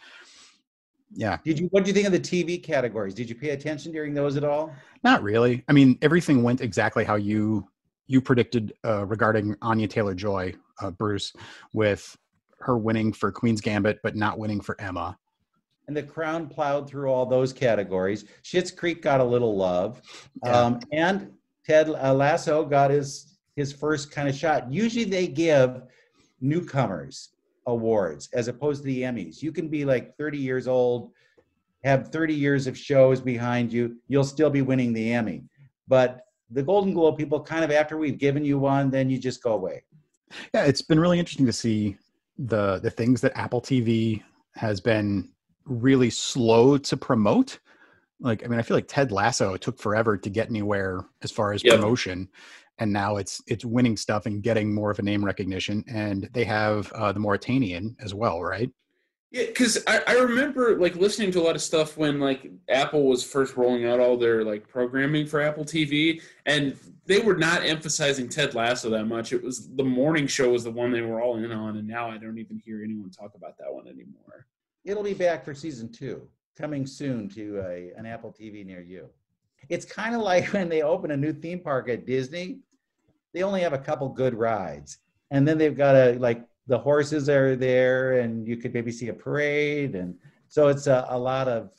[1.13, 1.67] Yeah, Did you?
[1.67, 3.13] What do you think of the TV categories?
[3.13, 4.74] Did you pay attention during those at all?
[5.04, 5.63] not really.
[5.67, 7.67] I mean, everything went exactly how you
[8.08, 11.34] you predicted uh, regarding Anya Taylor Joy, uh, Bruce,
[11.74, 12.15] with
[12.60, 15.17] her winning for Queen's Gambit, but not winning for Emma.
[15.88, 18.26] And the Crown plowed through all those categories.
[18.43, 20.02] Schitt's Creek got a little love,
[20.43, 20.52] Yeah.
[20.60, 21.32] um, and
[21.65, 24.72] Ted uh, Lasso got his his first kind of shot.
[24.72, 25.84] Usually, they give
[26.41, 27.30] newcomers
[27.68, 29.44] awards as opposed to the Emmys.
[29.44, 31.12] You can be like 30 years old,
[31.84, 35.44] have 30 years of shows behind you, you'll still be winning the Emmy.
[35.88, 39.44] But the Golden Globe people, kind of after we've given you one, then you just
[39.44, 39.84] go away.
[40.54, 41.98] Yeah, it's been really interesting to see
[42.38, 44.24] the the things that Apple TV
[44.56, 45.30] has been
[45.66, 47.60] really slow to promote.
[48.20, 51.54] Like, I mean, I feel like Ted Lasso took forever to get anywhere as far
[51.54, 51.76] as Yep.
[51.76, 52.30] promotion,
[52.80, 55.84] and now it's it's winning stuff and getting more of a name recognition.
[55.88, 58.72] And they have uh, the Mauritanian as well, right?
[59.32, 63.08] Yeah, because I, I remember like listening to a lot of stuff when like Apple
[63.08, 67.63] was first rolling out all their like programming for Apple TV, and they were not
[67.63, 69.34] emphasizing Ted Lasso that much.
[69.34, 72.10] It was the morning show was the one they were all in on, and now
[72.10, 74.48] I don't even hear anyone talk about that one anymore.
[74.86, 76.26] It'll be back for season two,
[76.58, 79.10] coming soon to a, an Apple TV near you.
[79.68, 82.60] It's kind of like when they open a new theme park at Disney,
[83.38, 84.97] they only have a couple good rides.
[85.30, 89.10] And then they've got a, like, the horses are there, and you could maybe see
[89.10, 89.93] a parade.
[89.93, 90.15] And
[90.47, 91.69] so it's a, a lot of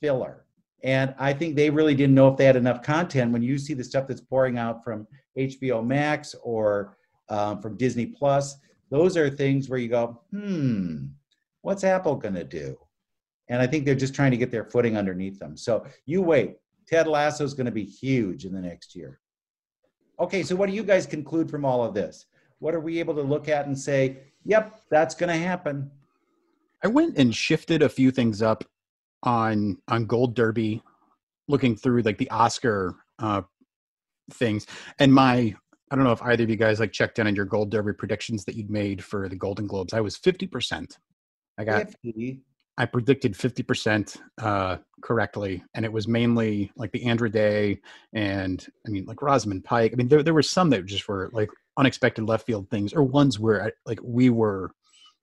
[0.00, 0.44] filler.
[0.84, 3.32] And I think they really didn't know if they had enough content.
[3.32, 6.96] When you see the stuff that's pouring out from HBO Max or
[7.28, 8.56] um, from Disney Plus,
[8.88, 11.06] those are things where you go, hmm,
[11.62, 12.78] what's Apple going to do?
[13.48, 15.56] And I think they're just trying to get their footing underneath them.
[15.56, 16.58] So you wait.
[16.86, 19.18] Ted Lasso is going to be huge in the next year.
[20.20, 22.26] Okay, so what do you guys conclude from all of this?
[22.58, 25.90] What are we able to look at and say, yep, that's going to happen?
[26.82, 28.64] I went and shifted a few things up
[29.24, 30.82] on on Gold Derby,
[31.48, 33.42] looking through like the Oscar uh,
[34.32, 34.66] things,
[34.98, 35.54] and my
[35.90, 37.92] I don't know if either of you guys like checked in on your Gold Derby
[37.92, 39.92] predictions that you'd made for the Golden Globes.
[39.92, 40.98] I was fifty percent.
[41.58, 42.40] I got 50.
[42.78, 45.64] I predicted 50% uh, correctly.
[45.74, 47.80] And it was mainly like the Andra Day
[48.12, 49.92] and I mean, like Rosamund Pike.
[49.92, 53.02] I mean, there, there were some that just were like unexpected left field things or
[53.02, 54.70] ones where like we were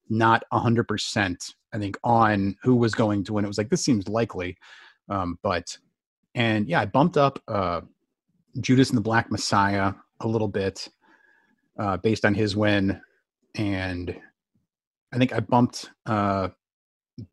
[0.09, 3.45] not 100%, I think, on who was going to win.
[3.45, 4.57] It was like, this seems likely.
[5.07, 5.77] Um, but,
[6.35, 7.81] and yeah, I bumped up uh,
[8.59, 10.89] Judas and the Black Messiah a little bit
[11.79, 12.99] uh, based on his win.
[13.55, 14.13] And
[15.13, 16.49] I think I bumped uh,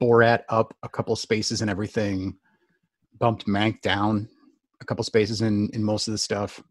[0.00, 2.36] Borat up a couple spaces and everything,
[3.18, 4.28] bumped Mank down
[4.80, 6.62] a couple spaces in in most of the stuff.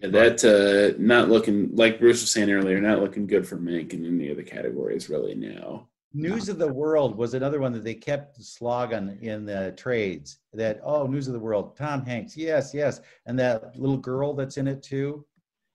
[0.00, 3.92] Yeah, that uh, not looking like Bruce was saying earlier, not looking good for Mank
[3.92, 5.88] in any of the categories really now.
[6.14, 10.38] News of the World was another one that they kept slogging in the trades.
[10.52, 14.56] That oh, News of the World, Tom Hanks, yes, yes, and that little girl that's
[14.56, 15.24] in it too.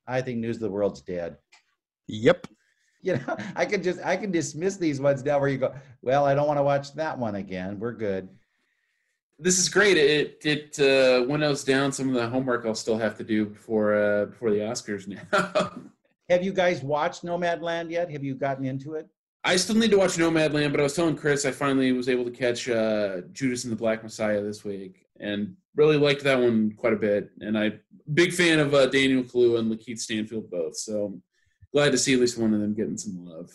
[0.08, 1.38] I think News of the World's dead.
[2.08, 2.48] Yep
[3.02, 6.26] you know, I can just I can dismiss these ones now where you go, well,
[6.26, 7.80] I don't want to watch that one again.
[7.80, 8.30] We're good.
[9.40, 9.98] This is great.
[9.98, 13.96] It it uh, winnows down some of the homework I'll still have to do before
[13.96, 15.72] uh, before the Oscars now.
[16.30, 18.10] have you guys watched Nomadland yet?
[18.10, 19.08] Have you gotten into it?
[19.44, 22.26] I still need to watch Nomadland, but I was telling Chris I finally was able
[22.26, 26.74] to catch uh, Judas and the Black Messiah this week, and really liked that one
[26.76, 27.30] quite a bit.
[27.40, 27.74] And I
[28.14, 30.76] big fan of uh, Daniel Kaluuya and Lakeith Stanfield both.
[30.78, 31.22] So
[31.74, 33.52] glad to see at least one of them getting some love.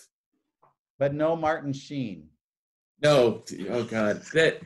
[0.98, 2.28] But no Martin Sheen.
[3.02, 4.62] No, oh god, that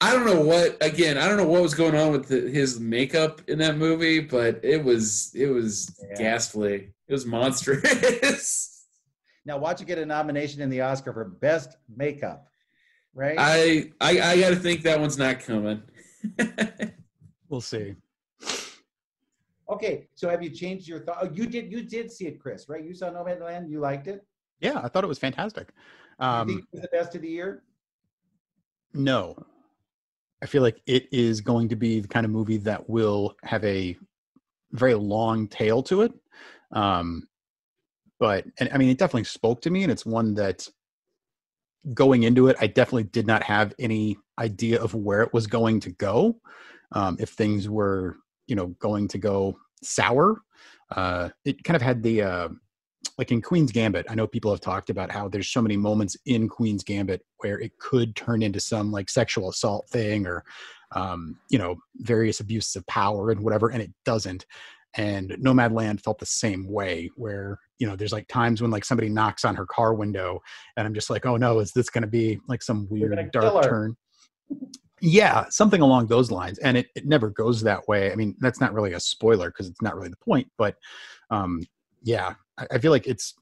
[0.00, 0.76] I don't know what.
[0.80, 4.20] Again, I don't know what was going on with the, his makeup in that movie,
[4.20, 6.18] but it was it was yeah.
[6.18, 6.92] ghastly.
[7.08, 8.86] It was monstrous.
[9.44, 12.48] now, watch it get a nomination in the Oscar for best makeup,
[13.14, 13.36] right?
[13.38, 15.82] I I, I got to think that one's not coming.
[17.48, 17.96] we'll see.
[19.72, 21.16] Okay, so have you changed your thought?
[21.22, 21.72] Oh, you did.
[21.72, 22.84] You did see it, Chris, right?
[22.84, 23.70] You saw Nomadland.
[23.70, 24.22] You liked it.
[24.60, 25.70] Yeah, I thought it was fantastic.
[26.18, 27.62] Um, you think it was the best of the year?
[28.92, 29.34] No,
[30.42, 33.64] I feel like it is going to be the kind of movie that will have
[33.64, 33.96] a
[34.72, 36.12] very long tail to it.
[36.72, 37.26] Um,
[38.20, 40.68] but and I mean, it definitely spoke to me, and it's one that
[41.94, 45.80] going into it, I definitely did not have any idea of where it was going
[45.80, 46.36] to go.
[46.92, 50.42] Um, if things were you know going to go sour.
[50.90, 52.48] Uh, it kind of had the uh,
[53.18, 54.06] like in Queen's Gambit.
[54.08, 57.60] I know people have talked about how there's so many moments in Queen's Gambit where
[57.60, 60.44] it could turn into some like sexual assault thing or
[60.94, 64.46] um, you know various abuses of power and whatever, and it doesn't.
[64.94, 69.08] And Nomadland felt the same way, where you know there's like times when like somebody
[69.08, 70.40] knocks on her car window,
[70.76, 73.64] and I'm just like, oh no, is this going to be like some weird dark
[73.64, 73.96] turn?
[75.02, 78.10] Yeah something along those lines and it, it never goes that way.
[78.10, 80.76] I mean that's not really a spoiler because it's not really the point but
[81.30, 81.60] um
[82.02, 83.34] yeah I, I, feel like it's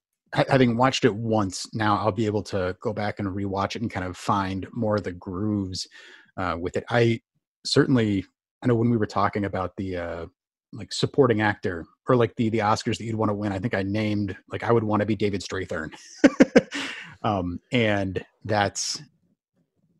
[0.48, 3.90] having watched it once now i'll be able to go back and rewatch it and
[3.90, 5.88] kind of find more of the grooves
[6.36, 6.84] uh, with it.
[6.88, 7.20] I
[7.64, 8.24] certainly
[8.62, 10.26] i know when we were talking about the uh
[10.72, 13.74] like supporting actor or like the the oscars that you'd want to win i think
[13.74, 15.90] i named like i would want to be david strathairn
[17.22, 19.02] um and that's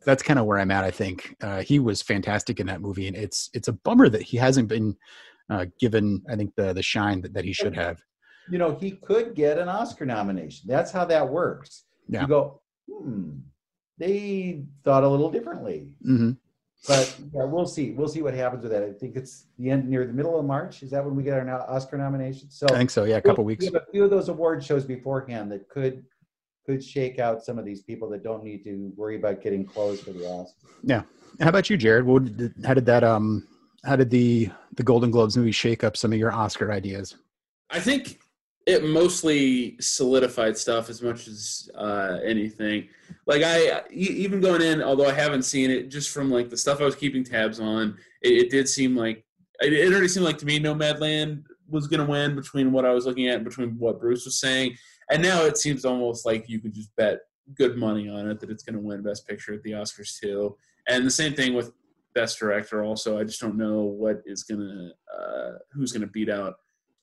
[0.04, 0.84] that's kind of where I'm at.
[0.84, 4.22] I think uh, he was fantastic in that movie, and it's it's a bummer that
[4.22, 4.96] he hasn't been
[5.48, 8.00] uh, given, I think, the the shine that, that he should have.
[8.50, 10.66] You know, he could get an Oscar nomination.
[10.68, 11.84] That's how that works.
[12.08, 12.22] Yeah.
[12.22, 13.30] You go, hmm,
[13.98, 15.90] they thought a little differently.
[16.04, 16.32] Mm-hmm.
[16.88, 17.90] But yeah, we'll see.
[17.90, 18.82] We'll see what happens with that.
[18.82, 20.82] I think it's the end near the middle of March.
[20.82, 22.56] Is that when we get our Oscar nominations?
[22.58, 23.04] So I think so.
[23.04, 23.66] Yeah, a couple weeks.
[23.66, 26.04] We have a few of those award shows beforehand that could
[26.66, 30.01] could shake out some of these people that don't need to worry about getting clothes
[30.01, 30.53] for the Oscars.
[30.83, 31.03] Yeah.
[31.40, 32.05] How about you, Jared?
[32.05, 33.46] What did, how did that um
[33.85, 37.16] how did the the Golden Globes movie shake up some of your Oscar ideas?
[37.70, 38.20] I think
[38.66, 42.88] it mostly solidified stuff as much as uh, anything.
[43.27, 46.81] Like I even going in, although I haven't seen it, just from like the stuff
[46.81, 49.25] I was keeping tabs on, it, it did seem like
[49.61, 53.07] it already seemed like to me Nomadland was going to win between what I was
[53.07, 54.77] looking at, and between what Bruce was saying,
[55.11, 57.20] and now it seems almost like you could just bet
[57.55, 60.57] good money on it that it's going to win Best Picture at the Oscars too.
[60.88, 61.73] And the same thing with
[62.14, 62.85] best director.
[62.85, 66.57] Also, I just don't know what is gonna uh, who's gonna beat out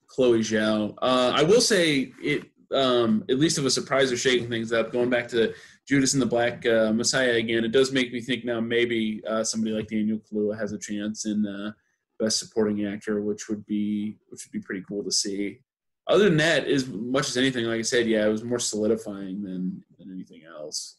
[0.08, 0.96] Chloe Zhao.
[1.02, 2.46] Uh, I will say it.
[2.70, 4.92] Um, at least of a surprise or shaking things up.
[4.92, 5.54] Going back to
[5.88, 9.42] Judas and the Black uh, Messiah again, it does make me think now maybe uh,
[9.42, 11.72] somebody like Daniel Kaluuya has a chance in uh,
[12.20, 15.60] Best Supporting Actor, which would be which would be pretty cool to see.
[16.08, 19.44] Other than that, as much as anything, like I said, yeah, it was more solidifying
[19.44, 20.98] than than anything else.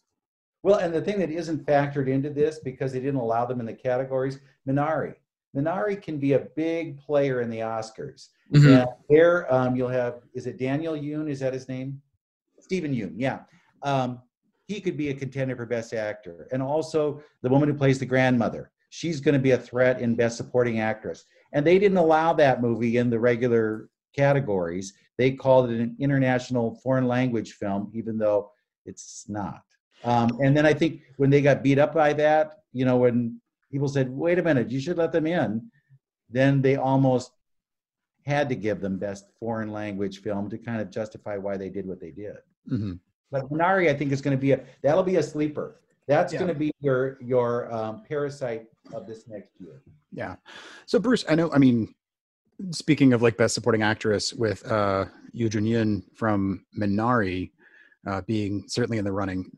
[0.62, 3.66] Well, and the thing that isn't factored into this because they didn't allow them in
[3.66, 5.14] the categories, Minari.
[5.56, 8.28] Minari can be a big player in the Oscars.
[8.52, 8.68] Mm-hmm.
[8.68, 11.30] And there, um, you'll have is it Daniel Yoon?
[11.30, 12.02] Is that his name?
[12.60, 13.14] Steven Yeun.
[13.16, 13.40] Yeah,
[13.82, 14.20] um,
[14.66, 18.06] he could be a contender for Best Actor, and also the woman who plays the
[18.06, 18.70] grandmother.
[18.90, 21.24] She's going to be a threat in Best Supporting Actress.
[21.52, 23.88] And they didn't allow that movie in the regular
[24.22, 24.86] categories.
[25.16, 28.50] They called it an international foreign language film, even though
[28.84, 29.62] it's not.
[30.04, 33.40] Um, and then I think when they got beat up by that, you know, when
[33.72, 35.50] people said, "Wait a minute, you should let them in,"
[36.30, 37.32] then they almost
[38.26, 41.86] had to give them best foreign language film to kind of justify why they did
[41.86, 42.36] what they did.
[42.68, 42.94] hmm
[43.30, 45.80] But Minari, I think, is going to be a that'll be a sleeper.
[46.06, 46.40] That's Yeah.
[46.40, 47.00] going to be your
[47.32, 48.64] your um, parasite
[48.96, 49.76] of this next year.
[50.12, 50.36] Yeah.
[50.86, 51.50] So Bruce, I know.
[51.52, 51.94] I mean,
[52.70, 57.50] speaking of like best supporting actress with uh, Yoo Jun Yoon from Minari
[58.06, 59.50] uh, being certainly in the running,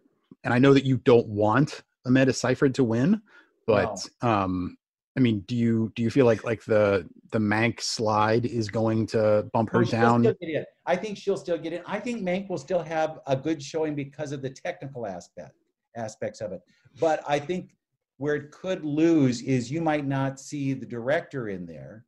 [0.44, 3.20] and I know that you don't want Amanda Seyfried to win,
[3.66, 4.76] but um,
[5.16, 9.06] I mean, do you do you feel like like the the Mank slide is going
[9.08, 10.22] to bump her No, down?
[10.22, 10.64] still get in.
[10.86, 11.82] I think she'll still get in.
[11.86, 15.54] I think Mank will still have a good showing because of the technical aspect
[15.96, 16.60] aspects of it.
[16.98, 17.74] But I think
[18.18, 22.04] where it could lose is you might not see the director in there.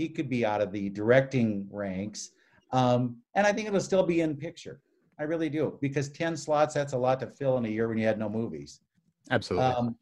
[0.00, 2.30] He could be out of the directing ranks.
[2.72, 4.80] Um, and I think it'll still be in picture.
[5.18, 5.76] I really do.
[5.82, 8.26] Because 10 slots, that's a lot to fill in a year when you had no
[8.26, 8.80] movies.
[9.30, 9.66] Absolutely.
[9.66, 9.96] Um,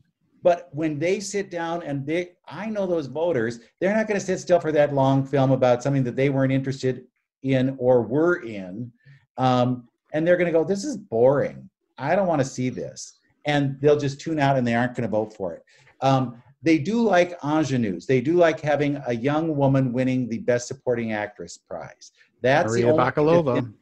[0.45, 4.25] but when they sit down and they, I know those voters, they're not going to
[4.25, 7.05] sit still for that long film about something that they weren't interested
[7.43, 8.93] in or were in.
[9.37, 11.69] Um, and they're going to go, this is boring.
[11.99, 13.19] I don't want to see this.
[13.47, 15.65] And they'll just tune out and they aren't going to vote for it.
[16.03, 18.07] Um, they do like ingenues.
[18.07, 22.13] They do like having a young woman winning the Best Supporting Actress prize.
[22.43, 23.73] That's Maria Bakalova.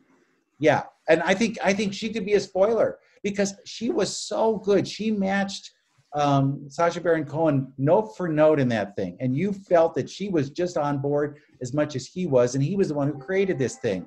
[0.59, 4.59] yeah, and I think I think she could be a spoiler because she was so
[4.59, 4.87] good.
[4.87, 5.73] She matched
[6.15, 10.29] um, Sacha Baron Cohen note for note in that thing, and you felt that she
[10.29, 13.19] was just on board as much as he was, and he was the one who
[13.19, 14.07] created this thing.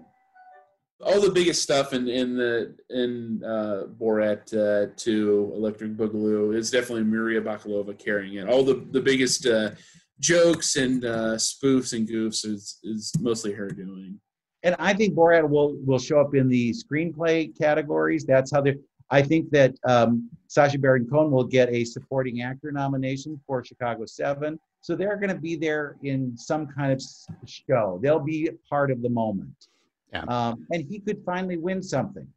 [1.02, 6.70] All the biggest stuff in in the in uh, Borat uh, to Electric Boogaloo is
[6.70, 8.50] definitely Maria Bakalova carrying it.
[8.50, 9.72] All the the biggest uh,
[10.20, 14.20] jokes and uh, spoofs and goofs is is mostly her doing.
[14.64, 18.26] And I think Borat will will show up in the screenplay categories.
[18.26, 18.76] That's how they.
[19.10, 24.06] I think that um, Sacha Baron Cohen will get a supporting actor nomination for Chicago
[24.06, 24.60] Seven.
[24.82, 27.02] So they're going to be there in some kind of
[27.46, 28.00] show.
[28.04, 29.68] They'll be part of the moment.
[30.14, 30.24] Yeah.
[30.24, 32.28] Um, and he could finally win something.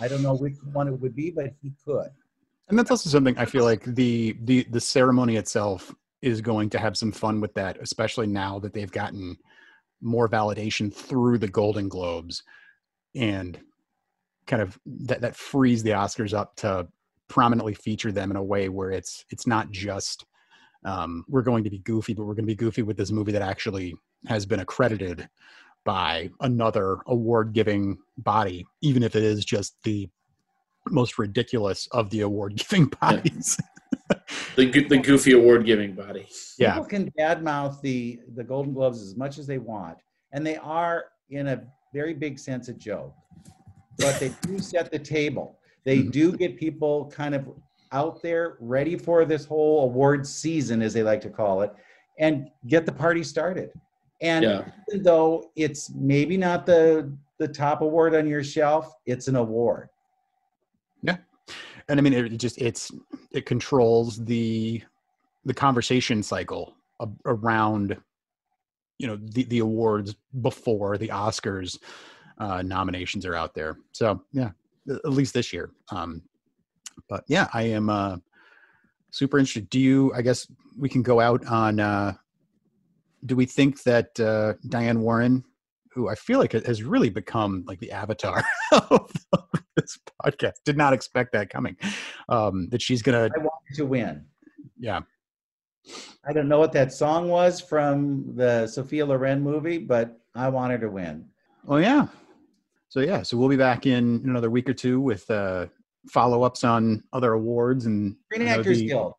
[0.00, 2.08] I don't know which one it would be, but he could.
[2.68, 6.78] and that's also something I feel like the the the ceremony itself is going to
[6.78, 9.36] have some fun with that, especially now that they've gotten
[10.00, 12.42] more validation through the Golden Globes,
[13.14, 13.58] and
[14.46, 16.88] kind of that that frees the Oscars up to
[17.28, 20.24] prominently feature them in a way where it's it's not just
[20.84, 23.32] um, we're going to be goofy, but we're going to be goofy with this movie
[23.32, 23.94] that actually
[24.26, 25.28] has been accredited
[25.84, 30.08] by another award giving body, even if it is just the
[30.90, 33.56] most ridiculous of the award giving bodies.
[34.56, 36.26] The the goofy award giving body.
[36.58, 36.74] yeah.
[36.74, 39.98] People can badmouth the the Golden Globes as much as they want,
[40.32, 41.62] and they are in a
[41.94, 43.14] very big sense a joke.
[43.98, 45.58] But they do set the table.
[45.84, 46.10] They Mhm.
[46.12, 47.48] do get people kind of
[47.92, 51.72] out there ready for this whole awards season, as they like to call it,
[52.18, 53.70] and get the party started.
[54.20, 54.64] And Yeah.
[54.88, 59.88] even though it's maybe not the the top award on your shelf, it's an award.
[61.02, 61.18] Yeah,
[61.88, 62.90] and i mean it just it's
[63.32, 64.82] it controls the
[65.44, 66.76] the conversation cycle
[67.26, 67.96] around
[68.98, 71.78] you know the the awards before the oscars
[72.38, 74.50] uh nominations are out there so yeah
[74.88, 76.22] at least this year um
[77.08, 78.16] but yeah i am uh
[79.10, 80.46] super interested do you i guess
[80.76, 82.12] we can go out on uh
[83.26, 85.42] do we think that uh diane warren
[85.92, 88.42] who i feel like has really become like the avatar
[88.90, 89.10] of
[89.76, 91.76] this podcast did not expect that coming
[92.28, 94.24] um that she's gonna I wanted to win.
[94.78, 95.00] yeah
[96.26, 100.80] I don't know what that song was from the Sophia Loren movie, but I wanted
[100.82, 101.24] to win.
[101.66, 102.08] oh yeah
[102.88, 105.66] so yeah so we'll be back in another week or two with uh
[106.10, 109.12] follow-ups on other awards and Screen you know, Actors the- Guild.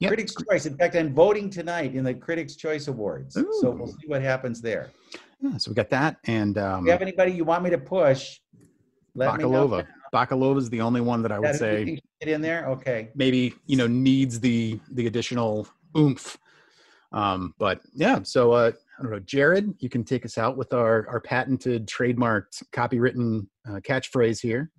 [0.00, 0.08] Yep.
[0.08, 0.66] Critics' Choice.
[0.66, 3.34] In fact, I'm voting tonight in the Critics' Choice Awards.
[3.34, 4.90] So we'll see what happens there.
[5.42, 7.78] Yeah, so we got that, and um, If you have anybody you want me to
[7.78, 8.40] push,
[9.14, 9.68] let me know.
[9.68, 9.86] Bakalova.
[10.12, 12.66] Bakalova is the only one that I would that say Get in there?
[12.66, 13.10] Okay.
[13.14, 16.36] maybe you know needs the the additional oomph.
[17.12, 20.72] Um, but yeah, so uh, I don't know, Jared, you can take us out with
[20.72, 24.70] our our patented, trademarked, copywritten uh, catchphrase here.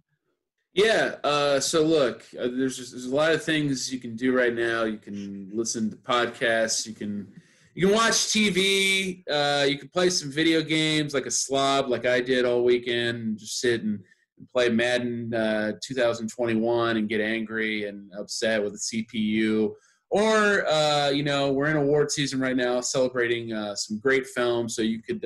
[0.73, 1.15] Yeah.
[1.23, 4.53] Uh, so look, uh, there's just, there's a lot of things you can do right
[4.53, 4.83] now.
[4.83, 6.87] You can listen to podcasts.
[6.87, 7.27] You can
[7.75, 9.23] you can watch TV.
[9.29, 13.37] Uh, you can play some video games like a slob, like I did all weekend,
[13.37, 13.99] just sit and,
[14.37, 19.73] and play Madden uh, 2021 and get angry and upset with the CPU.
[20.09, 24.75] Or uh, you know, we're in award season right now, celebrating uh, some great films.
[24.75, 25.21] So you could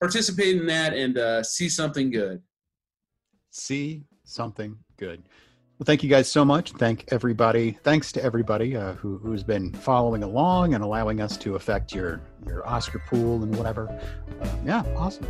[0.00, 2.42] participate in that and see something good.
[3.50, 5.22] see something good.
[5.78, 6.72] Well, thank you guys so much.
[6.72, 7.78] Thank everybody.
[7.82, 12.20] Thanks to everybody uh, who, who's been following along and allowing us to affect your
[12.46, 13.88] your Oscar pool and whatever.
[14.42, 15.26] Uh, yeah, awesome.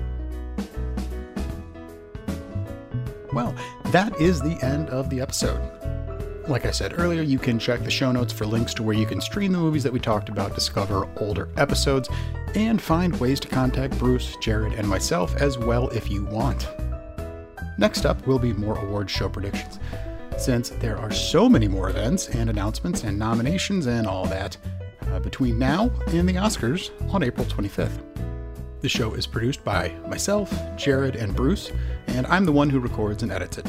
[3.32, 3.54] Well,
[3.86, 5.60] that is the end of the episode.
[6.48, 9.06] Like I said earlier, you can check the show notes for links to where you
[9.06, 12.08] can stream the movies that we talked about, discover older episodes,
[12.56, 16.66] and find ways to contact Bruce, Jared, and myself as well if you want.
[17.80, 19.80] Next up will be more award show predictions.
[20.36, 24.54] Since there are so many more events and announcements and nominations and all that
[25.06, 28.02] uh, between now and the Oscars on April 25th.
[28.82, 31.72] The show is produced by myself, Jared, and Bruce,
[32.08, 33.66] and I'm the one who records and edits it.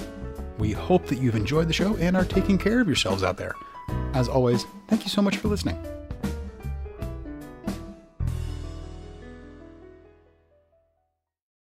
[0.57, 3.55] We hope that you've enjoyed the show and are taking care of yourselves out there.
[4.13, 5.81] As always, thank you so much for listening.